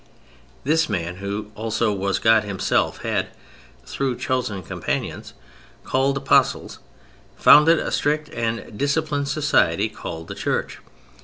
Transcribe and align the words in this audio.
This 0.63 0.89
Man, 0.89 1.17
Who 1.17 1.51
also 1.53 1.93
was 1.93 2.17
God 2.17 2.43
Himself, 2.43 3.03
had, 3.03 3.27
through 3.85 4.17
chosen 4.17 4.63
companions 4.63 5.35
called 5.83 6.17
Apostles, 6.17 6.79
founded 7.37 7.77
a 7.77 7.91
strict 7.91 8.27
and 8.29 8.75
disciplined 8.75 9.27
society 9.27 9.89
called 9.89 10.27
the 10.27 10.33
Church. 10.33 10.79